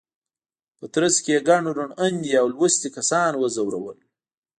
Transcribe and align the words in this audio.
په 0.77 0.85
ترڅ 0.93 1.15
کې 1.23 1.31
یې 1.35 1.45
ګڼ 1.47 1.63
روڼ 1.77 1.89
اندي 2.05 2.31
او 2.41 2.45
لوستي 2.55 2.89
کسان 2.97 3.31
وځورول. 3.37 3.97